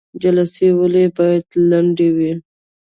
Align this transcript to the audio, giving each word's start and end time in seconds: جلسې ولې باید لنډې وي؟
جلسې 0.23 0.67
ولې 0.79 1.05
باید 1.17 1.45
لنډې 1.69 2.09
وي؟ 2.15 2.31